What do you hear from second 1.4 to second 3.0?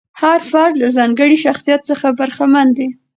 شخصیت څخه برخمن دی.